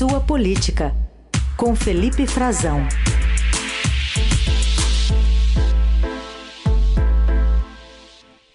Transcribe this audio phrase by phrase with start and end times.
[0.00, 0.96] Sua Política,
[1.58, 2.88] com Felipe Frazão.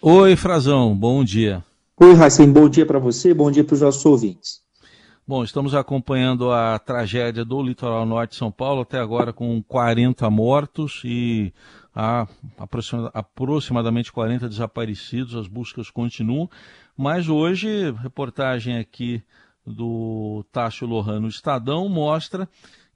[0.02, 1.64] Oi, Frazão, bom dia.
[1.98, 4.62] Oi, Racem, bom dia para você, bom dia para os nossos ouvintes.
[5.28, 10.28] Bom, estamos acompanhando a tragédia do litoral norte de São Paulo, até agora com 40
[10.32, 11.54] mortos e
[11.96, 12.28] há
[13.14, 16.50] aproximadamente 40 desaparecidos, as buscas continuam.
[16.98, 19.22] Mas hoje, reportagem aqui
[19.66, 22.48] do Tássio Lohan no Estadão mostra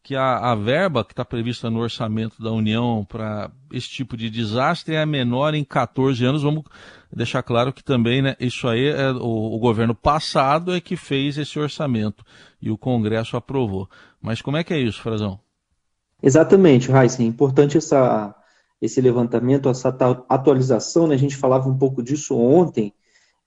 [0.02, 4.30] que a, a verba que está prevista no orçamento da União para esse tipo de
[4.30, 6.42] desastre é a menor em 14 anos.
[6.44, 6.64] Vamos
[7.12, 11.38] deixar claro que também né, isso aí é o, o governo passado é que fez
[11.38, 12.24] esse orçamento
[12.62, 13.90] e o Congresso aprovou.
[14.22, 15.40] Mas como é que é isso, Frazão?
[16.22, 17.22] Exatamente, Raíssa.
[17.22, 18.36] É importante essa,
[18.82, 19.90] esse levantamento, essa
[20.28, 21.08] atualização.
[21.08, 21.16] Né?
[21.16, 22.94] A gente falava um pouco disso ontem,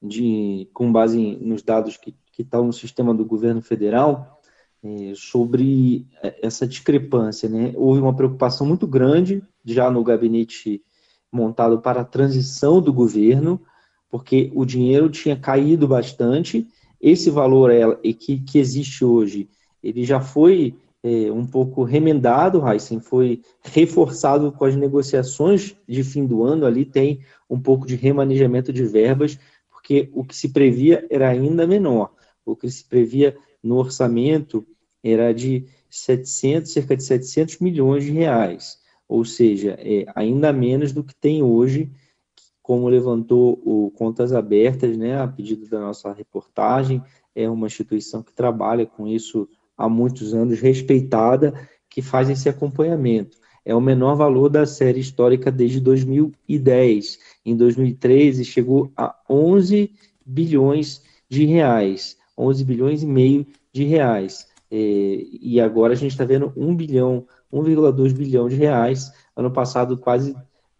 [0.01, 4.41] de, com base nos dados que, que estão no sistema do governo federal
[4.83, 7.47] é, sobre é, essa discrepância.
[7.47, 7.71] Né?
[7.75, 10.83] Houve uma preocupação muito grande já no gabinete
[11.31, 13.61] montado para a transição do governo,
[14.09, 16.67] porque o dinheiro tinha caído bastante.
[16.99, 19.47] Esse valor é, que, que existe hoje,
[19.81, 26.25] ele já foi é, um pouco remendado, Heisen, foi reforçado com as negociações de fim
[26.25, 29.37] do ano, ali tem um pouco de remanejamento de verbas,
[29.69, 32.11] porque o que se previa era ainda menor.
[32.45, 34.65] O que se previa no orçamento
[35.03, 41.03] era de 700, cerca de 700 milhões de reais, ou seja, é ainda menos do
[41.03, 41.91] que tem hoje,
[42.61, 47.03] como levantou o Contas Abertas, né, a pedido da nossa reportagem,
[47.35, 51.53] é uma instituição que trabalha com isso há muitos anos, respeitada,
[51.89, 53.37] que faz esse acompanhamento.
[53.65, 57.19] É o menor valor da série histórica desde 2010.
[57.45, 59.91] Em 2013 chegou a 11
[60.25, 64.47] bilhões de reais, 11 bilhões e meio de reais.
[64.71, 64.77] É,
[65.41, 69.11] e agora a gente está vendo 1 bilhão, 1,2 bilhão de reais.
[69.35, 70.35] Ano passado, quase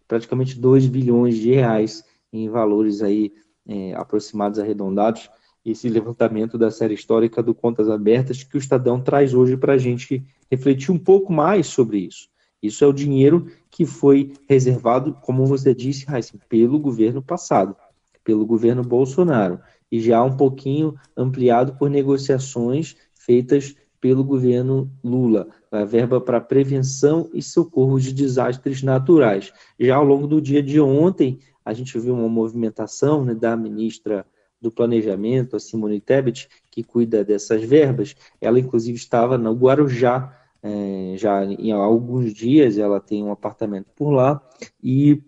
[0.08, 3.32] praticamente 2 bilhões de reais em valores aí
[3.66, 5.30] é, aproximados, arredondados.
[5.64, 9.78] Esse levantamento da série histórica do Contas Abertas que o Estadão traz hoje para a
[9.78, 12.28] gente refletir um pouco mais sobre isso.
[12.62, 17.76] Isso é o dinheiro que foi reservado, como você disse, Raíssa, pelo governo passado,
[18.24, 19.60] pelo governo Bolsonaro,
[19.94, 27.30] e já um pouquinho ampliado por negociações feitas pelo governo Lula, a verba para prevenção
[27.32, 29.52] e socorro de desastres naturais.
[29.78, 34.26] Já ao longo do dia de ontem, a gente viu uma movimentação né, da ministra
[34.60, 38.16] do Planejamento, a Simone Tebet, que cuida dessas verbas.
[38.40, 44.10] Ela, inclusive, estava no Guarujá, é, já em alguns dias, ela tem um apartamento por
[44.10, 44.42] lá,
[44.82, 45.22] e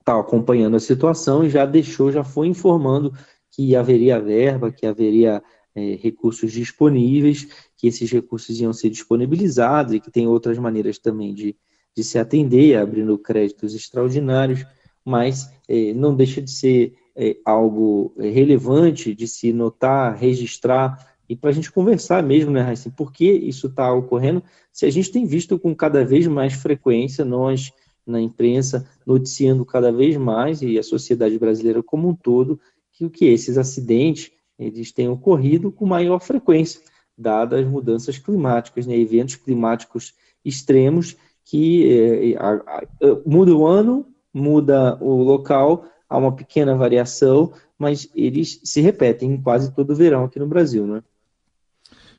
[0.00, 3.12] está acompanhando a situação e já deixou, já foi informando
[3.56, 5.42] que haveria verba, que haveria
[5.74, 11.32] é, recursos disponíveis, que esses recursos iam ser disponibilizados e que tem outras maneiras também
[11.32, 11.56] de,
[11.96, 14.62] de se atender, abrindo créditos extraordinários,
[15.02, 21.50] mas é, não deixa de ser é, algo relevante de se notar, registrar e para
[21.50, 25.24] a gente conversar mesmo, né, Raíssa, por que isso está ocorrendo, se a gente tem
[25.24, 27.72] visto com cada vez mais frequência, nós
[28.06, 32.60] na imprensa noticiando cada vez mais, e a sociedade brasileira como um todo,
[32.96, 36.80] que que esses acidentes eles têm ocorrido com maior frequência,
[37.16, 40.14] dadas as mudanças climáticas, né, eventos climáticos
[40.44, 42.82] extremos que é, a, a,
[43.24, 49.40] muda o ano, muda o local, há uma pequena variação, mas eles se repetem em
[49.40, 51.02] quase todo o verão aqui no Brasil, né?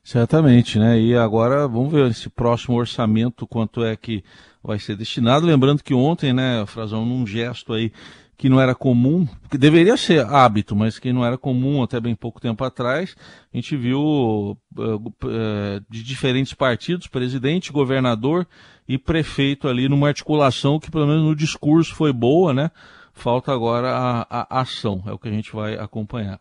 [0.03, 0.97] Certamente, né?
[0.97, 4.23] E agora vamos ver esse próximo orçamento quanto é que
[4.63, 5.45] vai ser destinado.
[5.45, 7.91] Lembrando que ontem, né, Frazão, num gesto aí
[8.37, 12.13] que não era comum, que deveria ser hábito, mas que não era comum até bem
[12.13, 13.15] pouco tempo atrás.
[13.51, 18.47] A gente viu uh, uh, de diferentes partidos, presidente, governador
[18.87, 22.69] e prefeito ali numa articulação que pelo menos no discurso foi boa, né?
[23.11, 26.39] Falta agora a, a ação, é o que a gente vai acompanhar.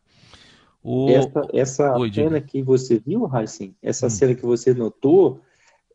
[0.85, 1.09] O...
[1.09, 4.11] Essa, essa Oi, cena que você viu, Raicin, essa hum.
[4.11, 5.41] cena que você notou,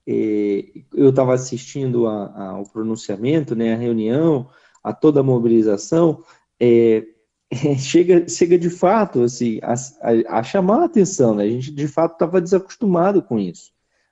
[0.07, 4.49] eh, eu estava assistindo ao pronunciamento, né, a reunião,
[4.83, 6.23] a toda a mobilização,
[6.59, 7.03] é,
[7.51, 11.35] é, chega, chega de fato assim, a, a, a chamar a atenção.
[11.35, 11.43] Né?
[11.43, 13.71] A gente de fato estava desacostumado com isso.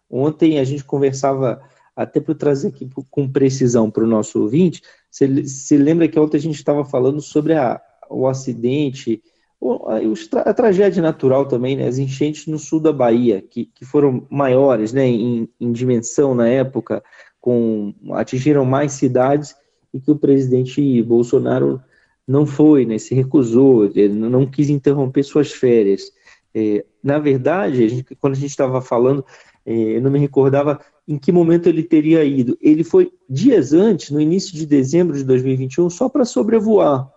[0.09, 1.61] Ontem a gente conversava,
[1.95, 4.81] até para trazer aqui com precisão para o nosso ouvinte,
[5.11, 7.79] se lembra que ontem a gente estava falando sobre a,
[8.09, 9.21] o acidente,
[9.61, 11.87] a, a tragédia natural também, né?
[11.87, 15.05] as enchentes no sul da Bahia, que, que foram maiores né?
[15.05, 17.03] em, em dimensão na época,
[17.39, 19.55] com, atingiram mais cidades
[19.93, 21.81] e que o presidente Bolsonaro
[22.27, 26.11] não foi, né, se recusou, não quis interromper suas férias.
[26.53, 29.25] É, na verdade, a gente, quando a gente estava falando,
[29.65, 32.57] é, eu não me recordava em que momento ele teria ido.
[32.61, 37.09] Ele foi dias antes, no início de dezembro de 2021, só para sobrevoar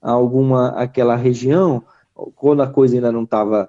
[0.00, 1.82] alguma aquela região,
[2.34, 3.68] quando a coisa ainda não estava,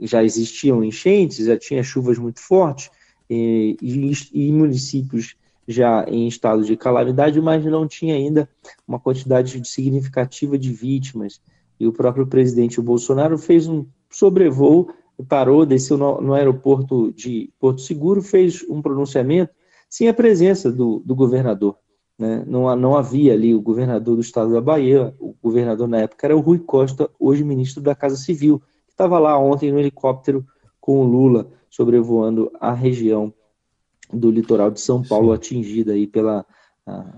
[0.00, 2.90] já existiam enchentes, já tinha chuvas muito fortes,
[3.28, 5.36] e, e, e municípios
[5.70, 8.48] já em estado de calamidade, mas não tinha ainda
[8.86, 11.40] uma quantidade significativa de vítimas.
[11.78, 14.88] E o próprio presidente Bolsonaro fez um sobrevoo,
[15.28, 19.52] parou, desceu no, no aeroporto de Porto Seguro, fez um pronunciamento
[19.88, 21.76] sem a presença do, do governador.
[22.18, 22.44] Né?
[22.46, 26.36] Não, não havia ali o governador do estado da Bahia, o governador na época era
[26.36, 30.44] o Rui Costa, hoje ministro da Casa Civil, que estava lá ontem no helicóptero
[30.80, 33.32] com o Lula sobrevoando a região
[34.12, 35.34] do litoral de São Paulo Sim.
[35.34, 36.44] atingida aí pela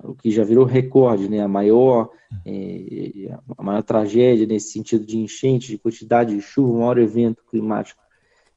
[0.03, 1.41] o que já virou recorde, né?
[1.41, 2.11] A maior
[2.44, 7.43] é, a maior tragédia nesse sentido de enchente, de quantidade de chuva, o maior evento
[7.50, 8.03] climático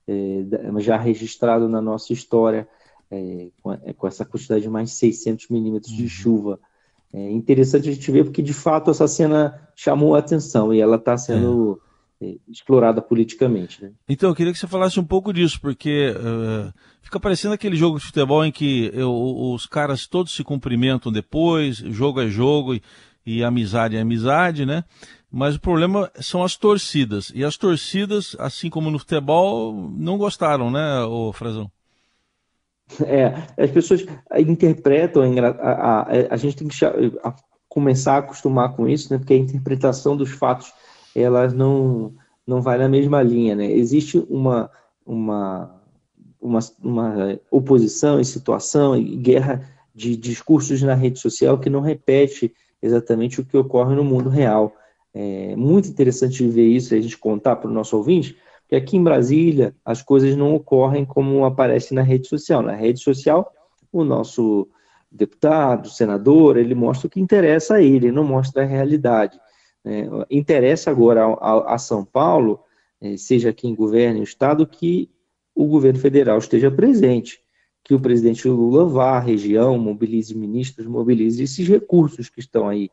[0.08, 0.46] é,
[0.80, 2.68] já registrado na nossa história,
[3.12, 6.10] é, com, com, essa quantidade de mais de 600 milímetros de uhum.
[6.10, 6.60] chuva.
[7.14, 10.98] É interessante a gente ver porque de fato essa cena chamou a atenção e ela
[10.98, 11.80] está sendo.
[12.22, 13.84] É, explorada politicamente.
[13.84, 13.92] Né?
[14.08, 16.74] Então, eu queria que você falasse um pouco disso, porque uh,
[17.16, 21.78] fica parecendo aquele jogo de futebol em que eu, os caras todos se cumprimentam depois,
[21.78, 22.82] jogo é jogo e,
[23.26, 24.84] e amizade é amizade, né?
[25.32, 27.32] Mas o problema são as torcidas.
[27.34, 31.72] E as torcidas, assim como no futebol, não gostaram, né, o Frazão?
[33.06, 33.28] É,
[33.58, 34.06] as pessoas
[34.38, 36.78] interpretam, a, a, a, a gente tem que
[37.68, 39.18] começar a acostumar com isso, né?
[39.18, 40.72] Porque a interpretação dos fatos
[41.16, 42.14] elas não,
[42.46, 43.56] não vai na mesma linha.
[43.56, 43.72] Né?
[43.72, 44.70] Existe uma,
[45.06, 45.82] uma,
[46.45, 52.53] uma, uma oposição e situação e guerra de discursos na rede social que não repete
[52.81, 54.75] exatamente o que ocorre no mundo real.
[55.13, 58.97] É muito interessante ver isso e a gente contar para o nosso ouvinte, porque aqui
[58.97, 62.62] em Brasília as coisas não ocorrem como aparece na rede social.
[62.62, 63.51] Na rede social,
[63.92, 64.68] o nosso
[65.09, 69.39] deputado, senador, ele mostra o que interessa a ele, não mostra a realidade.
[69.86, 72.59] É, interessa agora a, a, São Paulo,
[73.00, 75.09] é, seja quem governe o Estado, que
[75.56, 77.40] o governo federal esteja presente,
[77.84, 82.90] que o presidente Lula vá à região, mobilize ministros, mobilize esses recursos que estão aí.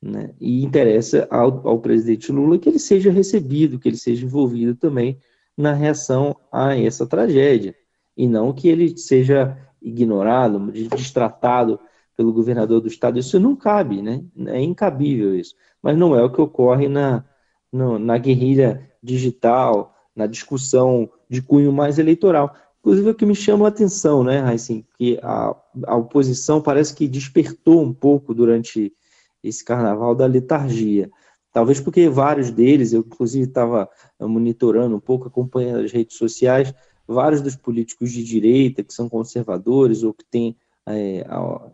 [0.00, 0.34] Né?
[0.40, 5.18] E interessa ao, ao presidente Lula que ele seja recebido, que ele seja envolvido também
[5.56, 7.74] na reação a essa tragédia,
[8.16, 11.80] e não que ele seja ignorado, destratado
[12.16, 13.18] pelo governador do estado.
[13.18, 14.24] Isso não cabe, né?
[14.48, 17.24] É incabível isso mas não é o que ocorre na,
[17.72, 22.54] no, na guerrilha digital, na discussão de cunho mais eleitoral.
[22.80, 25.54] Inclusive, o que me chama a atenção, né, assim, que a,
[25.86, 28.92] a oposição parece que despertou um pouco durante
[29.42, 31.10] esse carnaval da letargia.
[31.52, 33.88] Talvez porque vários deles, eu inclusive estava
[34.18, 36.74] monitorando um pouco, acompanhando as redes sociais,
[37.06, 40.56] vários dos políticos de direita que são conservadores ou que têm,
[40.86, 41.26] é,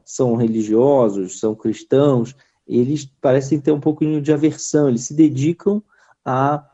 [0.04, 2.34] são religiosos, são cristãos,
[2.66, 5.82] eles parecem ter um pouco de aversão, eles se dedicam
[6.24, 6.64] a,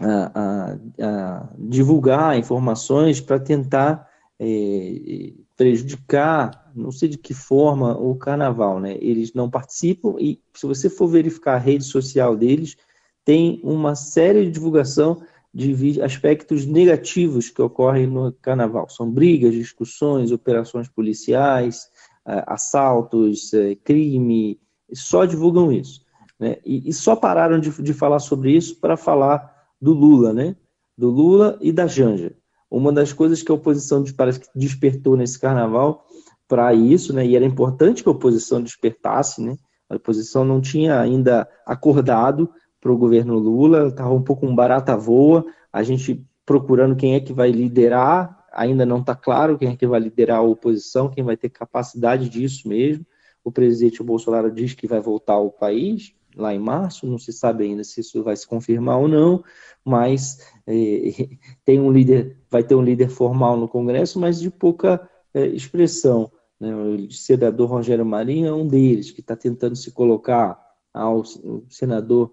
[0.00, 4.08] a, a, divulgar informações para tentar
[4.38, 8.78] é, prejudicar, não sei de que forma, o carnaval.
[8.78, 8.96] Né?
[9.00, 12.76] Eles não participam e, se você for verificar a rede social deles,
[13.24, 15.22] tem uma série de divulgação
[15.52, 18.90] de aspectos negativos que ocorrem no carnaval.
[18.90, 21.88] São brigas, discussões, operações policiais,
[22.26, 24.60] assaltos, é, crime,
[24.92, 26.04] só divulgam isso.
[26.38, 26.58] Né?
[26.64, 30.56] E, só pararam de falar sobre isso para falar do Lula, né?
[30.96, 32.34] Do Lula e da Janja.
[32.70, 36.04] Uma das coisas que a oposição parece que despertou nesse carnaval
[36.48, 37.26] para isso, né?
[37.26, 39.56] E era importante que a oposição despertasse, né?
[39.88, 44.96] A oposição não tinha ainda acordado para o governo Lula, estava um pouco um barata
[44.96, 49.76] voa, a gente procurando quem é que vai liderar, ainda não está claro quem é
[49.76, 53.04] que vai liderar a oposição, quem vai ter capacidade disso mesmo.
[53.44, 57.64] O presidente Bolsonaro diz que vai voltar ao país lá em março, não se sabe
[57.64, 59.42] ainda se isso vai se confirmar ou não,
[59.84, 61.28] mas é,
[61.64, 66.30] tem um líder, vai ter um líder formal no Congresso, mas de pouca é, expressão.
[66.60, 66.74] Né?
[66.74, 70.60] O senador Rogério Marinho é um deles, que está tentando se colocar
[70.92, 71.22] ao
[71.68, 72.32] senador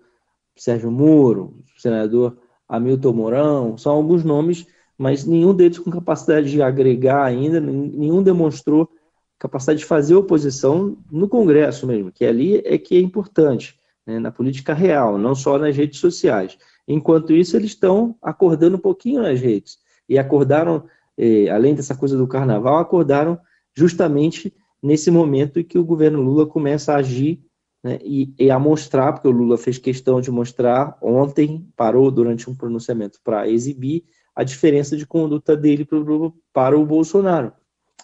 [0.56, 4.66] Sérgio Moro, senador Hamilton Mourão, são alguns nomes,
[4.98, 8.90] mas nenhum deles com capacidade de agregar ainda, nenhum demonstrou
[9.38, 14.32] capacidade de fazer oposição no Congresso mesmo, que ali é que é importante, né, na
[14.32, 16.58] política real, não só nas redes sociais.
[16.88, 19.78] Enquanto isso, eles estão acordando um pouquinho nas redes.
[20.08, 20.86] E acordaram,
[21.18, 23.40] eh, além dessa coisa do carnaval, acordaram
[23.76, 27.42] justamente nesse momento em que o governo Lula começa a agir
[27.84, 32.50] né, e, e, a mostrar, porque o Lula fez questão de mostrar ontem, parou durante
[32.50, 34.04] um pronunciamento para exibir
[34.36, 37.52] a diferença de conduta dele pro, para o Bolsonaro.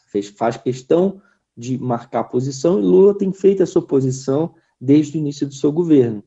[0.08, 1.22] Fez, faz questão
[1.56, 5.72] de marcar posição e Lula tem feito a sua posição desde o início do seu
[5.72, 6.24] governo.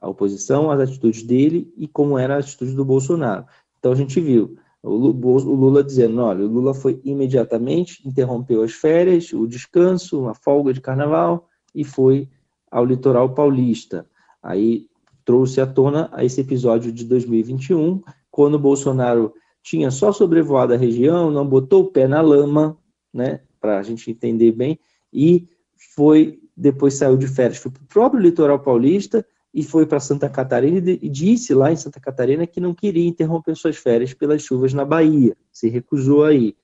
[0.00, 3.44] A oposição às atitudes dele e como era a atitude do Bolsonaro.
[3.78, 9.32] Então a gente viu o Lula dizendo, olha, o Lula foi imediatamente, interrompeu as férias,
[9.32, 12.28] o descanso, a folga de carnaval e foi
[12.70, 14.06] ao litoral paulista.
[14.42, 14.86] Aí
[15.24, 21.30] trouxe à tona esse episódio de 2021, quando o Bolsonaro tinha só sobrevoado a região,
[21.30, 22.78] não botou o pé na lama,
[23.12, 24.78] né, para a gente entender bem,
[25.12, 25.46] e
[25.94, 30.28] foi depois saiu de férias, foi para o próprio litoral paulista e foi para Santa
[30.28, 34.74] Catarina e disse lá em Santa Catarina que não queria interromper suas férias pelas chuvas
[34.74, 36.54] na Bahia, se recusou aí.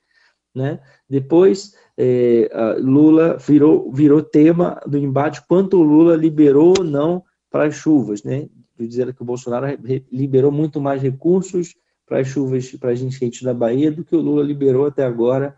[0.54, 0.78] Né?
[1.08, 2.48] Depois, é,
[2.78, 8.22] Lula virou, virou tema do embate quanto o Lula liberou ou não para as chuvas,
[8.22, 8.48] né?
[8.78, 9.66] Dizendo que o Bolsonaro
[10.12, 11.74] liberou muito mais recursos
[12.06, 15.56] para as chuvas, para as enchentes da Bahia do que o Lula liberou até agora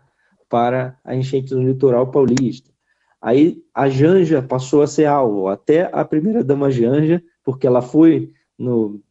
[0.49, 2.69] para a enchente no litoral paulista.
[3.21, 9.01] Aí a Janja passou a ser alvo, até a primeira-dama Janja, porque ela foi no,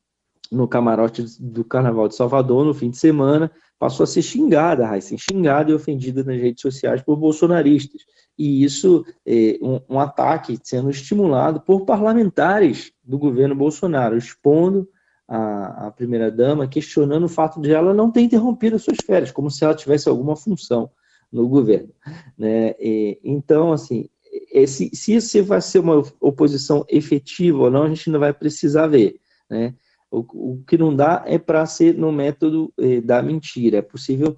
[0.50, 5.14] no camarote do Carnaval de Salvador no fim de semana, passou a ser xingada, Raíssa,
[5.18, 8.02] xingada e ofendida nas redes sociais por bolsonaristas.
[8.36, 14.88] E isso é um, um ataque sendo estimulado por parlamentares do governo Bolsonaro, expondo
[15.26, 19.50] a, a primeira-dama, questionando o fato de ela não ter interrompido as suas férias, como
[19.50, 20.90] se ela tivesse alguma função
[21.32, 21.92] no governo.
[22.36, 22.74] Né?
[22.78, 24.08] E, então, assim,
[24.52, 28.86] esse, se isso vai ser uma oposição efetiva ou não, a gente não vai precisar
[28.86, 29.20] ver.
[29.48, 29.74] Né?
[30.10, 30.18] O,
[30.52, 33.78] o que não dá é para ser no método eh, da mentira.
[33.78, 34.34] É possível,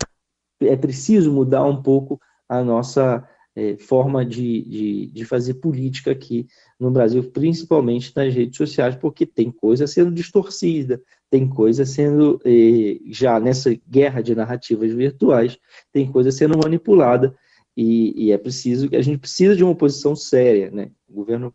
[0.61, 3.27] é preciso mudar um pouco a nossa
[3.57, 6.47] eh, forma de, de, de, fazer política aqui
[6.79, 13.01] no Brasil, principalmente nas redes sociais, porque tem coisa sendo distorcida, tem coisa sendo, eh,
[13.07, 15.59] já nessa guerra de narrativas virtuais,
[15.93, 17.35] tem coisa sendo manipulada,
[17.77, 20.91] e, e, é preciso, a gente precisa de uma oposição séria, né?
[21.09, 21.55] O governo,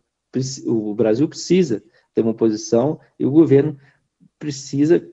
[0.66, 1.82] o Brasil precisa
[2.14, 3.78] ter uma oposição, e o governo
[4.38, 5.06] precisa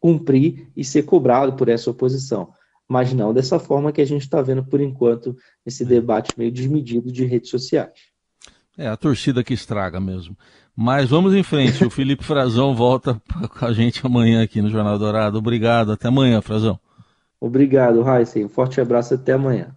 [0.00, 2.52] cumprir e ser cobrado por essa oposição.
[2.88, 7.12] Mas não dessa forma que a gente está vendo por enquanto esse debate meio desmedido
[7.12, 7.92] de redes sociais.
[8.76, 10.36] É a torcida que estraga mesmo.
[10.74, 11.84] Mas vamos em frente.
[11.84, 13.20] O Felipe Frazão volta
[13.58, 15.36] com a gente amanhã aqui no Jornal Dourado.
[15.36, 15.92] Obrigado.
[15.92, 16.78] Até amanhã, Frazão.
[17.40, 18.38] Obrigado, Raíssa.
[18.38, 19.14] Um forte abraço.
[19.14, 19.76] Até amanhã.